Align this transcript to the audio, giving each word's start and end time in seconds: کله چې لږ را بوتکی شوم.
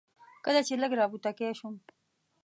کله 0.45 0.61
چې 0.67 0.73
لږ 0.81 0.91
را 0.99 1.05
بوتکی 1.11 1.51
شوم. 1.59 1.75